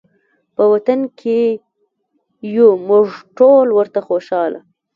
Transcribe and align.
په 0.55 0.63
وطن 0.73 0.99
کې 1.19 1.39
یو 2.55 2.69
موږ 2.87 3.07
ټول 3.37 3.67
ورته 3.77 3.99
خوشحاله 4.07 4.59